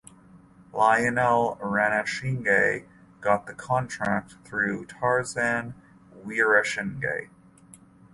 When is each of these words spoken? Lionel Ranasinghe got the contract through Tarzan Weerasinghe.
Lionel 0.73 1.59
Ranasinghe 1.61 2.87
got 3.19 3.45
the 3.45 3.53
contract 3.53 4.33
through 4.43 4.87
Tarzan 4.87 5.75
Weerasinghe. 6.25 7.29